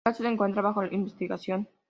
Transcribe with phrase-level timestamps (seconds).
[0.03, 1.67] El caso se encuentra bajo investigación.